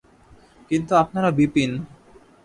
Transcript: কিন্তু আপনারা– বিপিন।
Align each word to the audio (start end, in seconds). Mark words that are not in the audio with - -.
কিন্তু 0.71 0.91
আপনারা– 0.95 1.35
বিপিন। 1.37 1.71